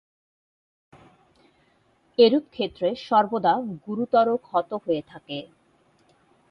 এরূপ 2.17 2.45
ক্ষেত্রে 2.51 2.87
সর্বদা 3.07 3.53
গুরুতর 3.85 4.27
ক্ষত 4.45 4.69
হয়ে 4.83 5.01
থাকে। 5.07 5.37